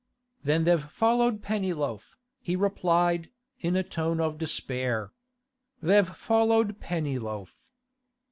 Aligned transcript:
'Then 0.43 0.63
they've 0.63 0.83
followed 0.83 1.43
Pennyloaf,' 1.43 2.17
he 2.39 2.55
replied, 2.55 3.29
in 3.59 3.75
a 3.75 3.83
tone 3.83 4.19
of 4.19 4.39
despair. 4.39 5.11
'They've 5.83 6.09
followed 6.09 6.79
Pennyloaf. 6.79 7.55